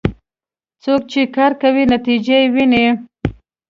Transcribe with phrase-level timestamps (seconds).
[0.83, 2.85] څوک چې کار کوي، نتیجه یې ويني.